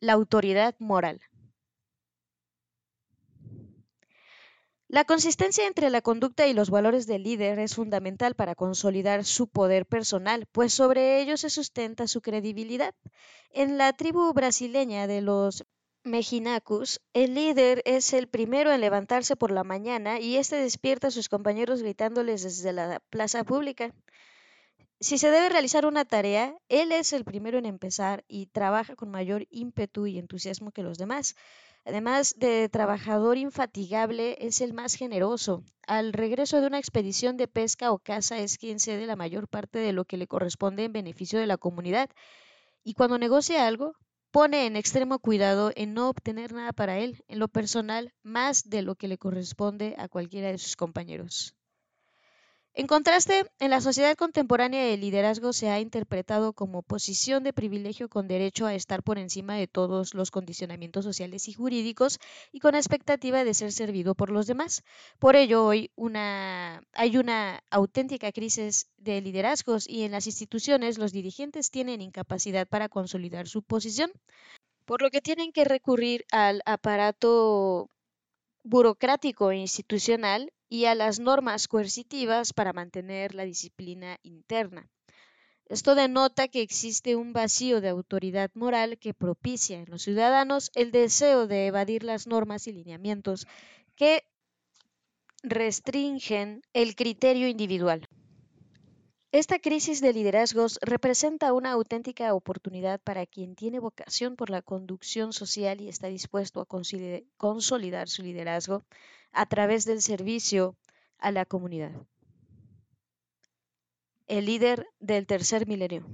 La 0.00 0.12
autoridad 0.12 0.74
moral. 0.78 1.20
La 4.88 5.04
consistencia 5.04 5.66
entre 5.66 5.90
la 5.90 6.00
conducta 6.00 6.46
y 6.46 6.52
los 6.52 6.70
valores 6.70 7.08
del 7.08 7.24
líder 7.24 7.58
es 7.58 7.74
fundamental 7.74 8.36
para 8.36 8.54
consolidar 8.54 9.24
su 9.24 9.48
poder 9.48 9.84
personal, 9.84 10.46
pues 10.52 10.72
sobre 10.72 11.20
ello 11.20 11.36
se 11.36 11.50
sustenta 11.50 12.06
su 12.06 12.20
credibilidad. 12.20 12.94
En 13.50 13.78
la 13.78 13.92
tribu 13.94 14.32
brasileña 14.32 15.08
de 15.08 15.22
los 15.22 15.64
Mejinacus, 16.04 17.00
el 17.14 17.34
líder 17.34 17.82
es 17.84 18.12
el 18.12 18.28
primero 18.28 18.72
en 18.72 18.80
levantarse 18.80 19.34
por 19.34 19.50
la 19.50 19.64
mañana 19.64 20.20
y 20.20 20.36
éste 20.36 20.54
despierta 20.54 21.08
a 21.08 21.10
sus 21.10 21.28
compañeros 21.28 21.82
gritándoles 21.82 22.44
desde 22.44 22.72
la 22.72 23.00
plaza 23.10 23.42
pública. 23.42 23.92
Si 25.00 25.18
se 25.18 25.30
debe 25.30 25.48
realizar 25.48 25.84
una 25.84 26.04
tarea, 26.04 26.56
él 26.68 26.92
es 26.92 27.12
el 27.12 27.24
primero 27.24 27.58
en 27.58 27.66
empezar 27.66 28.24
y 28.28 28.46
trabaja 28.46 28.94
con 28.94 29.10
mayor 29.10 29.46
ímpetu 29.50 30.06
y 30.06 30.18
entusiasmo 30.18 30.70
que 30.70 30.84
los 30.84 30.96
demás. 30.96 31.34
Además 31.86 32.34
de 32.36 32.68
trabajador 32.68 33.38
infatigable, 33.38 34.36
es 34.40 34.60
el 34.60 34.72
más 34.72 34.94
generoso. 34.94 35.62
Al 35.86 36.12
regreso 36.12 36.60
de 36.60 36.66
una 36.66 36.80
expedición 36.80 37.36
de 37.36 37.46
pesca 37.46 37.92
o 37.92 38.00
caza 38.00 38.40
es 38.40 38.58
quien 38.58 38.80
cede 38.80 39.06
la 39.06 39.14
mayor 39.14 39.46
parte 39.46 39.78
de 39.78 39.92
lo 39.92 40.04
que 40.04 40.16
le 40.16 40.26
corresponde 40.26 40.82
en 40.82 40.92
beneficio 40.92 41.38
de 41.38 41.46
la 41.46 41.58
comunidad. 41.58 42.10
Y 42.82 42.94
cuando 42.94 43.18
negocia 43.18 43.68
algo, 43.68 43.94
pone 44.32 44.66
en 44.66 44.74
extremo 44.74 45.20
cuidado 45.20 45.70
en 45.76 45.94
no 45.94 46.08
obtener 46.08 46.52
nada 46.52 46.72
para 46.72 46.98
él, 46.98 47.22
en 47.28 47.38
lo 47.38 47.46
personal, 47.46 48.12
más 48.24 48.68
de 48.68 48.82
lo 48.82 48.96
que 48.96 49.06
le 49.06 49.16
corresponde 49.16 49.94
a 49.96 50.08
cualquiera 50.08 50.48
de 50.48 50.58
sus 50.58 50.74
compañeros. 50.74 51.55
En 52.78 52.86
contraste, 52.86 53.50
en 53.58 53.70
la 53.70 53.80
sociedad 53.80 54.14
contemporánea 54.16 54.88
el 54.88 55.00
liderazgo 55.00 55.54
se 55.54 55.70
ha 55.70 55.80
interpretado 55.80 56.52
como 56.52 56.82
posición 56.82 57.42
de 57.42 57.54
privilegio 57.54 58.10
con 58.10 58.28
derecho 58.28 58.66
a 58.66 58.74
estar 58.74 59.02
por 59.02 59.16
encima 59.16 59.54
de 59.56 59.66
todos 59.66 60.12
los 60.12 60.30
condicionamientos 60.30 61.02
sociales 61.02 61.48
y 61.48 61.54
jurídicos 61.54 62.18
y 62.52 62.60
con 62.60 62.74
expectativa 62.74 63.44
de 63.44 63.54
ser 63.54 63.72
servido 63.72 64.14
por 64.14 64.28
los 64.28 64.46
demás. 64.46 64.82
Por 65.18 65.36
ello, 65.36 65.64
hoy 65.64 65.90
hay 66.92 67.16
una 67.16 67.64
auténtica 67.70 68.30
crisis 68.30 68.90
de 68.98 69.22
liderazgos 69.22 69.88
y 69.88 70.02
en 70.02 70.12
las 70.12 70.26
instituciones 70.26 70.98
los 70.98 71.12
dirigentes 71.12 71.70
tienen 71.70 72.02
incapacidad 72.02 72.68
para 72.68 72.90
consolidar 72.90 73.48
su 73.48 73.62
posición, 73.62 74.12
por 74.84 75.00
lo 75.00 75.08
que 75.08 75.22
tienen 75.22 75.50
que 75.50 75.64
recurrir 75.64 76.26
al 76.30 76.60
aparato 76.66 77.88
burocrático 78.64 79.50
e 79.50 79.56
institucional 79.56 80.52
y 80.68 80.86
a 80.86 80.94
las 80.94 81.18
normas 81.18 81.68
coercitivas 81.68 82.52
para 82.52 82.72
mantener 82.72 83.34
la 83.34 83.44
disciplina 83.44 84.18
interna. 84.22 84.88
Esto 85.68 85.96
denota 85.96 86.46
que 86.46 86.62
existe 86.62 87.16
un 87.16 87.32
vacío 87.32 87.80
de 87.80 87.88
autoridad 87.88 88.50
moral 88.54 88.98
que 88.98 89.14
propicia 89.14 89.78
en 89.78 89.86
los 89.88 90.02
ciudadanos 90.02 90.70
el 90.74 90.92
deseo 90.92 91.48
de 91.48 91.66
evadir 91.66 92.04
las 92.04 92.26
normas 92.28 92.68
y 92.68 92.72
lineamientos 92.72 93.46
que 93.96 94.22
restringen 95.42 96.62
el 96.72 96.94
criterio 96.94 97.48
individual. 97.48 98.08
Esta 99.32 99.58
crisis 99.58 100.00
de 100.00 100.12
liderazgos 100.12 100.78
representa 100.82 101.52
una 101.52 101.72
auténtica 101.72 102.32
oportunidad 102.32 103.00
para 103.00 103.26
quien 103.26 103.54
tiene 103.54 103.80
vocación 103.80 104.36
por 104.36 104.50
la 104.50 104.62
conducción 104.62 105.32
social 105.32 105.80
y 105.80 105.88
está 105.88 106.06
dispuesto 106.06 106.60
a 106.60 106.66
consolidar 107.36 108.08
su 108.08 108.22
liderazgo 108.22 108.84
a 109.36 109.44
través 109.46 109.84
del 109.84 110.00
servicio 110.00 110.76
a 111.18 111.30
la 111.30 111.44
comunidad. 111.44 111.92
El 114.26 114.46
líder 114.46 114.88
del 114.98 115.26
tercer 115.26 115.66
milenio. 115.66 116.06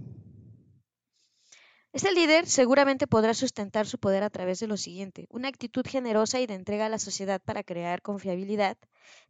Este 1.93 2.11
líder 2.13 2.47
seguramente 2.47 3.07
podrá 3.07 3.35
sustentar 3.35 3.87
su 3.87 3.99
poder 3.99 4.23
a 4.23 4.31
través 4.31 4.59
de 4.61 4.67
lo 4.67 4.77
siguiente, 4.77 5.27
una 5.31 5.49
actitud 5.49 5.85
generosa 5.87 6.41
y 6.41 6.47
de 6.47 6.55
entrega 6.55 6.87
a 6.87 6.89
la 6.89 6.99
sociedad 6.99 7.41
para 7.41 7.63
crear 7.63 8.03
confiabilidad, 8.03 8.77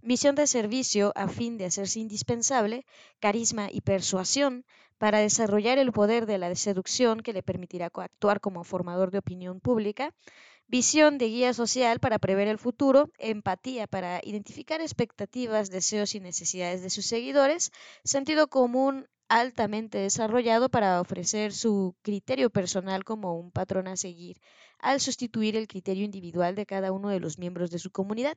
misión 0.01 0.37
de 0.37 0.47
servicio 0.47 1.13
a 1.15 1.29
fin 1.29 1.59
de 1.59 1.67
hacerse 1.67 2.01
indispensable, 2.01 2.87
carisma 3.21 3.69
y 3.71 3.81
persuasión 3.81 4.65
para 4.97 5.19
desarrollar 5.19 5.79
el 5.79 5.93
poder 5.93 6.25
de 6.27 6.39
la 6.39 6.55
seducción 6.55 7.21
que 7.21 7.33
le 7.33 7.43
permitirá 7.43 7.91
actuar 7.93 8.41
como 8.41 8.63
formador 8.65 9.11
de 9.11 9.19
opinión 9.19 9.61
pública, 9.61 10.15
visión 10.73 11.19
de 11.19 11.27
guía 11.27 11.53
social 11.53 12.01
para 12.01 12.19
prever 12.19 12.49
el 12.49 12.57
futuro, 12.59 13.11
empatía 13.19 13.87
para 13.87 14.23
identificar 14.25 14.81
expectativas, 14.81 15.69
deseos 15.69 16.15
y 16.15 16.21
necesidades 16.21 16.81
de 16.83 16.89
sus 16.89 17.05
seguidores, 17.05 17.73
sentido 18.05 18.49
común 18.49 19.07
altamente 19.41 19.97
desarrollado 19.97 20.69
para 20.69 21.01
ofrecer 21.01 21.55
su 21.55 21.95
criterio 22.03 22.51
personal 22.51 23.03
como 23.03 23.35
un 23.35 23.51
patrón 23.51 23.89
a 23.89 23.97
seguir, 23.97 24.37
al 24.79 25.01
sustituir 25.01 25.57
el 25.57 25.69
criterio 25.69 26.05
individual 26.05 26.55
de 26.55 26.67
cada 26.67 26.93
uno 26.93 27.09
de 27.09 27.19
los 27.19 27.39
miembros 27.39 27.71
de 27.71 27.79
su 27.79 27.91
comunidad. 27.91 28.37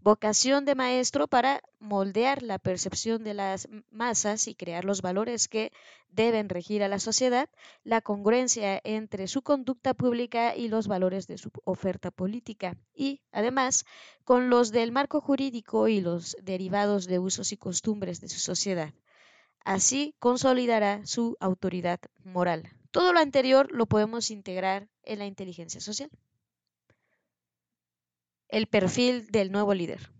Vocación 0.00 0.64
de 0.64 0.74
maestro 0.74 1.28
para 1.28 1.62
moldear 1.78 2.42
la 2.42 2.58
percepción 2.58 3.22
de 3.22 3.34
las 3.34 3.68
masas 3.92 4.48
y 4.48 4.56
crear 4.56 4.84
los 4.84 5.00
valores 5.00 5.46
que 5.46 5.70
deben 6.08 6.48
regir 6.48 6.82
a 6.82 6.88
la 6.88 6.98
sociedad, 6.98 7.48
la 7.84 8.00
congruencia 8.00 8.80
entre 8.82 9.28
su 9.28 9.42
conducta 9.42 9.94
pública 9.94 10.56
y 10.56 10.66
los 10.66 10.88
valores 10.88 11.28
de 11.28 11.38
su 11.38 11.52
oferta 11.64 12.10
política, 12.10 12.76
y, 12.92 13.20
además, 13.30 13.84
con 14.24 14.50
los 14.50 14.72
del 14.72 14.90
marco 14.90 15.20
jurídico 15.20 15.86
y 15.86 16.00
los 16.00 16.36
derivados 16.42 17.06
de 17.06 17.20
usos 17.20 17.52
y 17.52 17.56
costumbres 17.56 18.20
de 18.20 18.28
su 18.28 18.40
sociedad. 18.40 18.92
Así 19.64 20.14
consolidará 20.18 21.04
su 21.06 21.36
autoridad 21.40 22.00
moral. 22.24 22.68
Todo 22.90 23.12
lo 23.12 23.20
anterior 23.20 23.70
lo 23.72 23.86
podemos 23.86 24.30
integrar 24.30 24.88
en 25.02 25.18
la 25.18 25.26
inteligencia 25.26 25.80
social. 25.80 26.10
El 28.48 28.66
perfil 28.66 29.28
del 29.28 29.50
nuevo 29.50 29.72
líder. 29.72 30.10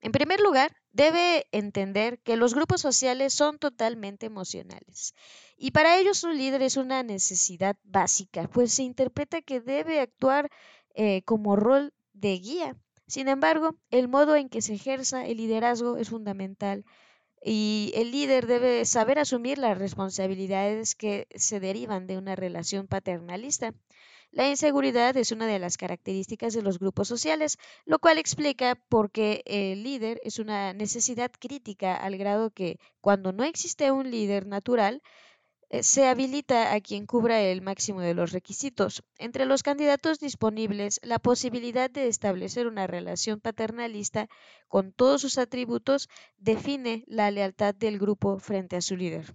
En 0.00 0.12
primer 0.12 0.40
lugar, 0.40 0.76
debe 0.92 1.46
entender 1.52 2.20
que 2.20 2.36
los 2.36 2.54
grupos 2.54 2.80
sociales 2.80 3.34
son 3.34 3.58
totalmente 3.58 4.26
emocionales 4.26 5.14
y 5.56 5.72
para 5.72 5.98
ellos 5.98 6.22
un 6.24 6.36
líder 6.36 6.62
es 6.62 6.76
una 6.76 7.02
necesidad 7.02 7.76
básica, 7.82 8.48
pues 8.48 8.72
se 8.72 8.84
interpreta 8.84 9.42
que 9.42 9.60
debe 9.60 10.00
actuar 10.00 10.50
eh, 10.94 11.22
como 11.22 11.56
rol 11.56 11.92
de 12.12 12.38
guía. 12.38 12.76
Sin 13.06 13.28
embargo, 13.28 13.76
el 13.90 14.06
modo 14.08 14.36
en 14.36 14.48
que 14.48 14.62
se 14.62 14.74
ejerza 14.74 15.26
el 15.26 15.38
liderazgo 15.38 15.96
es 15.96 16.10
fundamental 16.10 16.84
y 17.44 17.92
el 17.94 18.10
líder 18.10 18.46
debe 18.46 18.84
saber 18.84 19.18
asumir 19.18 19.58
las 19.58 19.78
responsabilidades 19.78 20.94
que 20.94 21.26
se 21.34 21.60
derivan 21.60 22.06
de 22.06 22.18
una 22.18 22.36
relación 22.36 22.86
paternalista. 22.86 23.74
La 24.30 24.48
inseguridad 24.48 25.16
es 25.16 25.32
una 25.32 25.46
de 25.46 25.58
las 25.58 25.78
características 25.78 26.52
de 26.52 26.62
los 26.62 26.78
grupos 26.78 27.08
sociales, 27.08 27.58
lo 27.86 27.98
cual 27.98 28.18
explica 28.18 28.74
por 28.74 29.10
qué 29.10 29.42
el 29.46 29.82
líder 29.82 30.20
es 30.22 30.38
una 30.38 30.74
necesidad 30.74 31.30
crítica 31.38 31.96
al 31.96 32.18
grado 32.18 32.50
que 32.50 32.78
cuando 33.00 33.32
no 33.32 33.44
existe 33.44 33.90
un 33.90 34.10
líder 34.10 34.46
natural, 34.46 35.02
se 35.70 36.06
habilita 36.06 36.72
a 36.72 36.80
quien 36.80 37.06
cubra 37.06 37.40
el 37.42 37.60
máximo 37.60 38.00
de 38.00 38.14
los 38.14 38.32
requisitos. 38.32 39.02
Entre 39.18 39.44
los 39.46 39.62
candidatos 39.62 40.18
disponibles, 40.18 40.98
la 41.02 41.18
posibilidad 41.18 41.90
de 41.90 42.08
establecer 42.08 42.66
una 42.66 42.86
relación 42.86 43.40
paternalista 43.40 44.28
con 44.68 44.92
todos 44.92 45.20
sus 45.20 45.38
atributos 45.38 46.08
define 46.38 47.04
la 47.06 47.30
lealtad 47.30 47.74
del 47.74 47.98
grupo 47.98 48.38
frente 48.38 48.76
a 48.76 48.80
su 48.80 48.96
líder. 48.96 49.34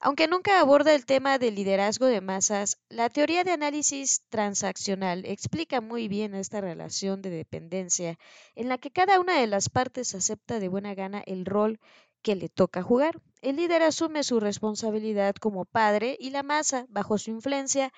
Aunque 0.00 0.26
nunca 0.26 0.58
aborda 0.58 0.94
el 0.94 1.06
tema 1.06 1.38
del 1.38 1.54
liderazgo 1.54 2.06
de 2.06 2.20
masas, 2.20 2.78
la 2.88 3.08
teoría 3.08 3.44
de 3.44 3.52
análisis 3.52 4.22
transaccional 4.30 5.24
explica 5.24 5.80
muy 5.80 6.08
bien 6.08 6.34
esta 6.34 6.60
relación 6.60 7.22
de 7.22 7.30
dependencia 7.30 8.18
en 8.56 8.68
la 8.68 8.78
que 8.78 8.90
cada 8.90 9.20
una 9.20 9.38
de 9.40 9.46
las 9.46 9.68
partes 9.68 10.16
acepta 10.16 10.58
de 10.58 10.66
buena 10.66 10.94
gana 10.94 11.22
el 11.24 11.46
rol 11.46 11.78
que 12.20 12.34
le 12.34 12.48
toca 12.48 12.82
jugar. 12.82 13.20
El 13.42 13.56
líder 13.56 13.82
asume 13.82 14.22
su 14.22 14.38
responsabilidad 14.38 15.34
como 15.34 15.64
padre 15.64 16.16
y 16.20 16.30
la 16.30 16.44
masa, 16.44 16.86
bajo 16.88 17.18
su 17.18 17.32
influencia, 17.32 17.92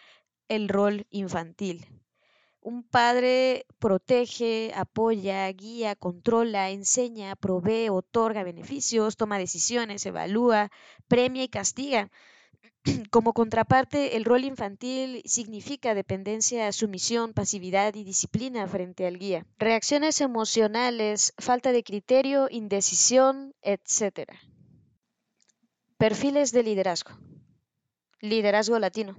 el 0.48 0.70
rol 0.70 1.06
infantil. 1.10 1.86
Un 2.62 2.82
padre 2.82 3.66
protege, 3.78 4.72
apoya, 4.74 5.46
guía, 5.52 5.96
controla, 5.96 6.70
enseña, 6.70 7.36
provee, 7.36 7.90
otorga 7.90 8.42
beneficios, 8.42 9.18
toma 9.18 9.38
decisiones, 9.38 10.06
evalúa, 10.06 10.70
premia 11.08 11.42
y 11.42 11.48
castiga. 11.48 12.10
Como 13.10 13.34
contraparte, 13.34 14.16
el 14.16 14.24
rol 14.24 14.44
infantil 14.44 15.20
significa 15.26 15.92
dependencia, 15.94 16.72
sumisión, 16.72 17.34
pasividad 17.34 17.94
y 17.96 18.04
disciplina 18.04 18.66
frente 18.66 19.06
al 19.06 19.18
guía. 19.18 19.44
Reacciones 19.58 20.22
emocionales, 20.22 21.34
falta 21.36 21.70
de 21.70 21.84
criterio, 21.84 22.48
indecisión, 22.50 23.54
etc. 23.60 24.32
Perfiles 26.04 26.52
de 26.52 26.62
liderazgo. 26.62 27.12
Liderazgo 28.20 28.78
latino. 28.78 29.16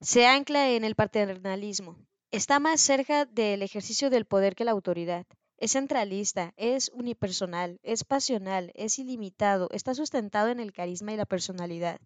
Se 0.00 0.24
ancla 0.24 0.70
en 0.70 0.84
el 0.84 0.94
paternalismo. 0.94 1.98
Está 2.30 2.60
más 2.60 2.80
cerca 2.80 3.24
del 3.24 3.62
ejercicio 3.62 4.08
del 4.08 4.24
poder 4.24 4.54
que 4.54 4.64
la 4.64 4.70
autoridad. 4.70 5.26
Es 5.56 5.72
centralista, 5.72 6.54
es 6.56 6.92
unipersonal, 6.94 7.80
es 7.82 8.04
pasional, 8.04 8.70
es 8.76 9.00
ilimitado, 9.00 9.68
está 9.72 9.96
sustentado 9.96 10.50
en 10.50 10.60
el 10.60 10.72
carisma 10.72 11.12
y 11.12 11.16
la 11.16 11.26
personalidad. 11.26 12.00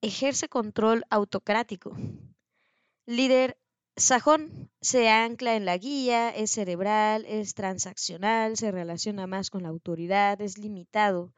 Ejerce 0.00 0.48
control 0.48 1.04
autocrático. 1.10 1.96
Líder 3.06 3.56
sajón 3.94 4.68
se 4.80 5.08
ancla 5.10 5.54
en 5.54 5.64
la 5.64 5.78
guía, 5.78 6.30
es 6.30 6.50
cerebral, 6.50 7.24
es 7.26 7.54
transaccional, 7.54 8.56
se 8.56 8.72
relaciona 8.72 9.28
más 9.28 9.50
con 9.50 9.62
la 9.62 9.68
autoridad, 9.68 10.40
es 10.40 10.58
limitado, 10.58 11.32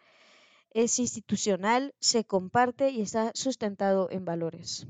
es 0.77 0.99
institucional, 0.99 1.95
se 2.01 2.25
comparte 2.25 2.91
y 2.91 3.01
está 3.01 3.31
sustentado 3.35 4.11
en 4.11 4.27
valores. 4.27 4.87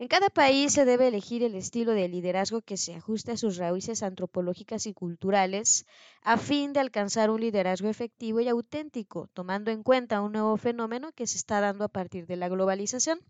En 0.00 0.08
cada 0.08 0.30
país 0.30 0.72
se 0.72 0.84
debe 0.84 1.06
elegir 1.06 1.44
el 1.44 1.54
estilo 1.54 1.92
de 1.92 2.08
liderazgo 2.08 2.60
que 2.60 2.76
se 2.76 2.96
ajuste 2.96 3.30
a 3.30 3.36
sus 3.36 3.56
raíces 3.56 4.02
antropológicas 4.02 4.86
y 4.86 4.92
culturales 4.92 5.86
a 6.22 6.38
fin 6.38 6.72
de 6.72 6.80
alcanzar 6.80 7.30
un 7.30 7.40
liderazgo 7.40 7.88
efectivo 7.88 8.40
y 8.40 8.48
auténtico, 8.48 9.28
tomando 9.32 9.70
en 9.70 9.84
cuenta 9.84 10.22
un 10.22 10.32
nuevo 10.32 10.56
fenómeno 10.56 11.12
que 11.12 11.28
se 11.28 11.36
está 11.36 11.60
dando 11.60 11.84
a 11.84 11.88
partir 11.88 12.26
de 12.26 12.36
la 12.36 12.48
globalización. 12.48 13.20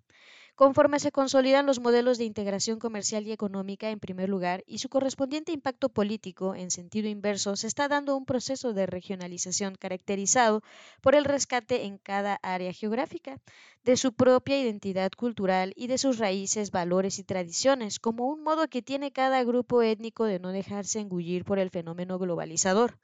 Conforme 0.54 1.00
se 1.00 1.11
consolidan 1.11 1.66
los 1.66 1.80
modelos 1.80 2.16
de 2.16 2.25
integración 2.25 2.78
comercial 2.78 3.26
y 3.26 3.33
económica 3.33 3.90
en 3.90 3.99
primer 3.99 4.28
lugar 4.28 4.62
y 4.66 4.78
su 4.78 4.88
correspondiente 4.88 5.50
impacto 5.50 5.88
político 5.88 6.54
en 6.54 6.71
sentido 6.71 7.09
inverso, 7.09 7.57
se 7.57 7.66
está 7.66 7.88
dando 7.88 8.16
un 8.16 8.25
proceso 8.26 8.73
de 8.73 8.87
regionalización 8.87 9.75
caracterizado 9.75 10.62
por 11.00 11.16
el 11.16 11.25
rescate 11.25 11.85
en 11.87 11.99
cada 11.99 12.38
área 12.42 12.73
geográfica 12.73 13.40
de 13.83 13.97
su 13.97 14.12
propia 14.12 14.61
identidad 14.61 15.11
cultural 15.16 15.73
y 15.75 15.88
de 15.88 15.99
sus 15.99 16.19
raíces, 16.19 16.71
valores 16.71 17.19
y 17.19 17.25
tradiciones, 17.25 17.99
como 17.99 18.28
un 18.28 18.42
modo 18.45 18.69
que 18.69 18.83
tiene 18.83 19.11
cada 19.11 19.42
grupo 19.42 19.83
étnico 19.83 20.26
de 20.26 20.38
no 20.38 20.52
dejarse 20.52 21.00
engullir 21.00 21.45
por 21.45 21.59
el 21.59 21.71
fenómeno 21.71 22.19
globalizador. 22.21 22.99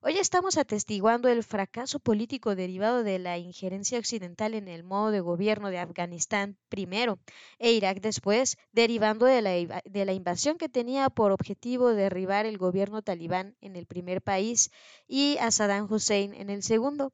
Hoy 0.00 0.16
estamos 0.16 0.58
atestiguando 0.58 1.28
el 1.28 1.42
fracaso 1.42 1.98
político 1.98 2.54
derivado 2.54 3.02
de 3.02 3.18
la 3.18 3.36
injerencia 3.36 3.98
occidental 3.98 4.54
en 4.54 4.68
el 4.68 4.84
modo 4.84 5.10
de 5.10 5.18
gobierno 5.18 5.70
de 5.70 5.78
Afganistán 5.80 6.56
primero 6.68 7.18
e 7.58 7.72
Irak 7.72 8.00
después, 8.00 8.58
derivando 8.70 9.26
de 9.26 9.42
la, 9.42 9.82
de 9.84 10.04
la 10.04 10.12
invasión 10.12 10.56
que 10.56 10.68
tenía 10.68 11.10
por 11.10 11.32
objetivo 11.32 11.88
derribar 11.90 12.46
el 12.46 12.58
gobierno 12.58 13.02
talibán 13.02 13.56
en 13.60 13.74
el 13.74 13.86
primer 13.86 14.22
país 14.22 14.70
y 15.08 15.36
a 15.38 15.50
Saddam 15.50 15.92
Hussein 15.92 16.32
en 16.32 16.48
el 16.48 16.62
segundo. 16.62 17.12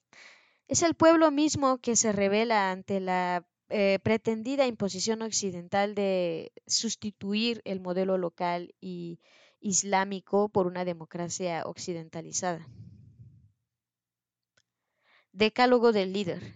Es 0.69 0.83
el 0.83 0.95
pueblo 0.95 1.31
mismo 1.31 1.79
que 1.79 1.97
se 1.97 2.12
revela 2.12 2.71
ante 2.71 3.00
la 3.00 3.47
eh, 3.71 3.99
pretendida 4.03 4.67
imposición 4.67 5.23
occidental 5.23 5.95
de 5.95 6.53
sustituir 6.67 7.62
el 7.64 7.81
modelo 7.81 8.19
local 8.19 8.75
y 8.79 9.21
islámico 9.64 10.50
por 10.50 10.66
una 10.66 10.85
democracia 10.85 11.62
occidentalizada. 11.64 12.68
Decálogo 15.33 15.90
del 15.90 16.12
líder. 16.12 16.54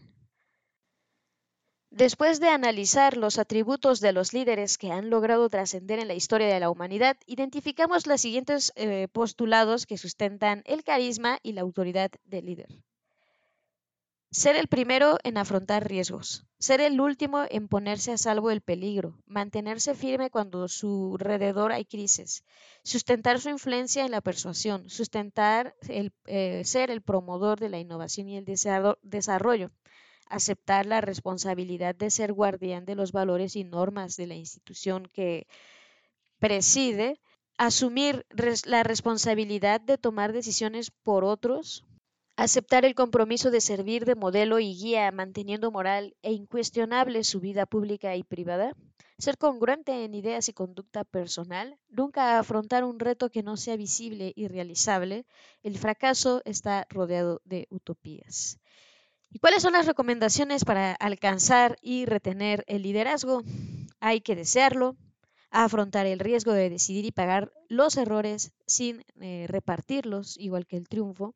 Después 1.91 2.39
de 2.39 2.49
analizar 2.49 3.17
los 3.17 3.39
atributos 3.39 4.01
de 4.01 4.13
los 4.13 4.35
líderes 4.35 4.77
que 4.77 4.93
han 4.93 5.09
logrado 5.09 5.49
trascender 5.49 5.99
en 5.99 6.09
la 6.09 6.15
historia 6.15 6.49
de 6.49 6.61
la 6.61 6.71
humanidad, 6.71 7.17
identificamos 7.27 8.07
los 8.07 8.21
siguientes 8.21 8.73
eh, 8.77 9.09
postulados 9.11 9.87
que 9.87 9.97
sustentan 9.97 10.63
el 10.67 10.85
carisma 10.85 11.39
y 11.43 11.53
la 11.53 11.63
autoridad 11.63 12.11
del 12.27 12.45
líder. 12.45 12.69
Ser 14.31 14.57
el 14.57 14.69
primero 14.69 15.17
en 15.25 15.39
afrontar 15.39 15.89
riesgos, 15.89 16.45
ser 16.59 16.83
el 16.83 17.01
último 17.01 17.47
en 17.49 17.67
ponerse 17.67 18.13
a 18.13 18.19
salvo 18.19 18.51
del 18.51 18.61
peligro, 18.61 19.17
mantenerse 19.25 19.95
firme 19.95 20.29
cuando 20.29 20.65
a 20.65 20.69
su 20.69 21.17
alrededor 21.19 21.73
hay 21.73 21.87
crisis, 21.87 22.45
sustentar 22.83 23.41
su 23.41 23.49
influencia 23.49 24.05
en 24.05 24.11
la 24.11 24.21
persuasión, 24.21 24.91
sustentar 24.91 25.75
el, 25.89 26.13
eh, 26.27 26.63
ser 26.67 26.91
el 26.91 27.01
promotor 27.01 27.59
de 27.59 27.71
la 27.71 27.79
innovación 27.79 28.29
y 28.29 28.37
el 28.37 28.45
desarrollo, 28.45 29.71
aceptar 30.29 30.85
la 30.85 31.01
responsabilidad 31.01 31.95
de 31.95 32.11
ser 32.11 32.35
guardián 32.35 32.85
de 32.85 32.97
los 32.97 33.13
valores 33.13 33.57
y 33.57 33.65
normas 33.65 34.17
de 34.17 34.27
la 34.27 34.35
institución 34.35 35.09
que 35.11 35.47
preside, 36.39 37.19
asumir 37.57 38.27
la 38.67 38.83
responsabilidad 38.83 39.81
de 39.81 39.97
tomar 39.97 40.35
decisiones 40.35 40.91
por 40.91 41.25
otros, 41.25 41.85
aceptar 42.39 42.85
el 42.85 42.95
compromiso 42.95 43.51
de 43.51 43.61
servir 43.61 44.05
de 44.05 44.15
modelo 44.15 44.61
y 44.61 44.73
guía 44.73 45.11
manteniendo 45.11 45.73
moral 45.73 46.15
e 46.23 46.33
incuestionable 46.33 47.25
su 47.25 47.41
vida 47.41 47.67
pública 47.67 48.15
y 48.15 48.23
privada, 48.23 48.77
ser 49.19 49.37
congruente 49.39 50.05
en 50.05 50.15
ideas 50.15 50.49
y 50.49 50.53
conducta 50.53 51.03
personal, 51.03 51.77
nunca 51.89 52.39
afrontar 52.39 52.85
un 52.85 53.01
reto 53.01 53.29
que 53.29 53.43
no 53.43 53.57
sea 53.57 53.77
visible 53.77 54.33
y 54.37 54.47
realizable, 54.47 55.27
el 55.65 55.79
fracaso 55.79 56.41
está 56.45 56.87
rodeado 56.91 57.43
de 57.45 57.67
utopías. 57.71 58.61
¿Y 59.33 59.41
cuáles 59.41 59.63
son 59.63 59.73
las 59.73 59.87
recomendaciones 59.87 60.65
para 60.65 60.93
alcanzar 60.93 61.77
y 61.83 62.05
retener 62.05 62.63
el 62.69 62.83
liderazgo? 62.83 63.43
Hay 63.99 64.21
que 64.21 64.37
desearlo, 64.37 64.97
afrontar 65.51 66.07
el 66.07 66.21
riesgo 66.21 66.53
de 66.53 66.71
decidir 66.71 67.05
y 67.05 67.11
pagar 67.11 67.53
los 67.69 67.97
errores 67.97 68.53
sin 68.65 69.05
eh, 69.21 69.47
repartirlos, 69.49 70.39
igual 70.39 70.69
que 70.69 70.77
el 70.77 70.89
triunfo, 70.89 71.35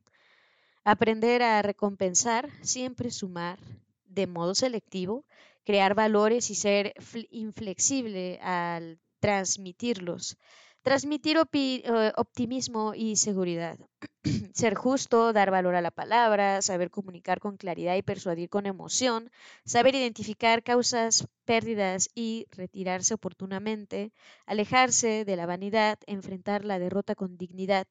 Aprender 0.85 1.43
a 1.43 1.63
recompensar, 1.63 2.49
siempre 2.63 3.11
sumar, 3.11 3.59
de 4.05 4.27
modo 4.27 4.55
selectivo, 4.55 5.25
crear 5.65 5.95
valores 5.95 6.51
y 6.51 6.57
ser 6.57 6.95
inflexible 7.31 8.41
al 8.43 8.99
transmitirlos. 9.21 10.37
Transmitir 10.83 11.37
eh, 11.53 12.13
optimismo 12.17 12.93
y 12.95 13.15
seguridad. 13.15 13.79
ser 14.53 14.75
justo, 14.75 15.33
dar 15.33 15.53
valor 15.53 15.77
a 15.77 15.81
la 15.81 15.93
palabra, 15.93 16.61
saber 16.61 16.91
comunicar 16.91 17.39
con 17.39 17.57
claridad 17.57 17.95
y 17.95 18.03
persuadir 18.03 18.49
con 18.49 18.67
emoción, 18.67 19.31
saber 19.65 19.95
identificar 19.95 20.65
causas, 20.65 21.29
pérdidas 21.45 22.11
y 22.17 22.47
retirarse 22.51 23.15
oportunamente, 23.15 24.13
alejarse 24.45 25.25
de 25.25 25.37
la 25.37 25.47
vanidad, 25.47 26.01
enfrentar 26.07 26.65
la 26.65 26.81
derrota 26.81 27.15
con 27.15 27.37
dignidad, 27.37 27.87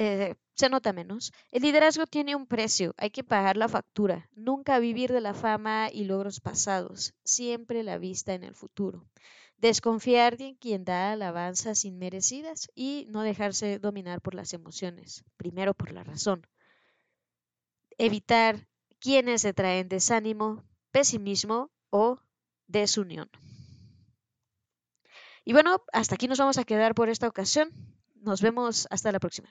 eh, 0.00 0.36
se 0.54 0.68
nota 0.68 0.92
menos. 0.92 1.32
El 1.50 1.62
liderazgo 1.62 2.06
tiene 2.06 2.36
un 2.36 2.46
precio, 2.46 2.94
hay 2.98 3.10
que 3.10 3.24
pagar 3.24 3.56
la 3.56 3.68
factura, 3.68 4.30
nunca 4.36 4.78
vivir 4.78 5.12
de 5.12 5.20
la 5.20 5.34
fama 5.34 5.88
y 5.92 6.04
logros 6.04 6.38
pasados, 6.38 7.14
siempre 7.24 7.82
la 7.82 7.98
vista 7.98 8.32
en 8.32 8.44
el 8.44 8.54
futuro. 8.54 9.08
Desconfiar 9.56 10.36
de 10.36 10.56
quien 10.60 10.84
da 10.84 11.10
alabanzas 11.10 11.84
inmerecidas 11.84 12.70
y 12.76 13.06
no 13.08 13.22
dejarse 13.22 13.80
dominar 13.80 14.20
por 14.20 14.34
las 14.36 14.54
emociones, 14.54 15.24
primero 15.36 15.74
por 15.74 15.90
la 15.90 16.04
razón. 16.04 16.46
Evitar 17.98 18.68
quienes 19.00 19.42
se 19.42 19.52
traen 19.52 19.88
desánimo, 19.88 20.62
pesimismo 20.92 21.72
o 21.90 22.20
desunión. 22.68 23.28
Y 25.44 25.54
bueno, 25.54 25.82
hasta 25.92 26.14
aquí 26.14 26.28
nos 26.28 26.38
vamos 26.38 26.58
a 26.58 26.64
quedar 26.64 26.94
por 26.94 27.08
esta 27.08 27.26
ocasión. 27.26 27.72
Nos 28.14 28.42
vemos 28.42 28.86
hasta 28.90 29.10
la 29.10 29.18
próxima. 29.18 29.48